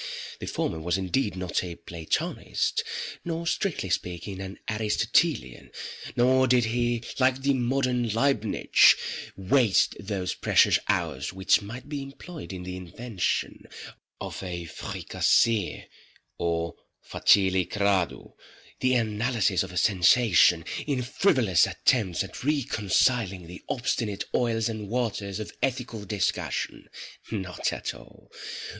[0.39, 2.83] The former was indeed not a Platonist,
[3.23, 8.95] nor strictly speaking an Aristotelian—nor did he, like the modern Leibnitz,
[9.37, 13.67] waste those precious hours which might be employed in the invention
[14.19, 15.85] of a fricasée
[16.39, 16.73] or,
[17.07, 18.33] facili gradú,
[18.79, 25.39] the analysis of a sensation, in frivolous attempts at reconciling the obstinate oils and waters
[25.39, 26.89] of ethical discussion.
[27.29, 28.31] Not at all.